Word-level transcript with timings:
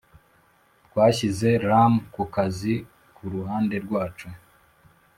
twashyize 0.85 1.49
rum 1.65 1.93
ku 2.13 2.23
kazi 2.35 2.73
kuruhande 3.15 3.75
rwacu, 3.85 4.27